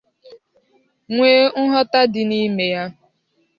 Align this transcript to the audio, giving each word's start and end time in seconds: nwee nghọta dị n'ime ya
nwee 1.13 1.43
nghọta 1.63 2.01
dị 2.13 2.21
n'ime 2.29 2.65
ya 2.73 2.83